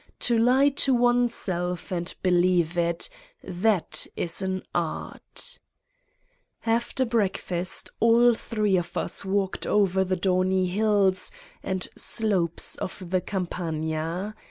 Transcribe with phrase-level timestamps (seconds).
[0.21, 3.07] To lie to oneself and believe it
[3.43, 5.59] that is an art!
[6.65, 13.21] After breakfast all three of us walked over the downy hills and slopes of the
[13.21, 14.33] Campagna.